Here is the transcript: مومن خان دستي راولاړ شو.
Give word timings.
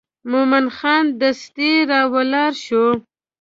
مومن 0.31 0.65
خان 0.77 1.05
دستي 1.21 1.71
راولاړ 1.91 2.51
شو. 2.65 2.85